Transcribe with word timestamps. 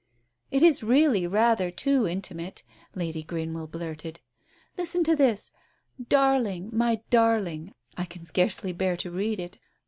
"It 0.51 0.63
is 0.63 0.81
really 0.81 1.27
rather 1.27 1.69
too 1.69 2.07
intimate!" 2.07 2.63
Lady 2.95 3.21
Greenwell 3.21 3.67
blurted 3.67 4.15
out. 4.17 4.77
"Listen 4.79 5.03
to 5.03 5.15
this— 5.15 5.51
'Darling, 6.09 6.71
my 6.73 7.01
darling.' 7.11 7.75
I 7.95 8.05
can 8.05 8.23
scarcely 8.23 8.73
bear 8.73 8.97
to 8.97 9.11
read 9.11 9.39
it. 9.39 9.59